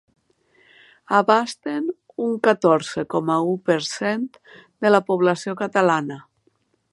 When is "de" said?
4.87-4.93